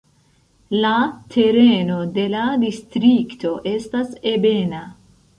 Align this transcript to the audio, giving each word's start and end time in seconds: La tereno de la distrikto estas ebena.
La 0.83 0.93
tereno 1.33 1.97
de 2.15 2.23
la 2.35 2.45
distrikto 2.63 3.51
estas 3.73 4.17
ebena. 4.33 4.81